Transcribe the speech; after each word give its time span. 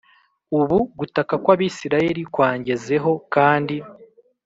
Ubu 0.57 0.77
gutaka 0.99 1.33
kw 1.43 1.47
Abisirayeli 1.55 2.21
kwangezeho 2.33 3.11
kandi 3.33 3.75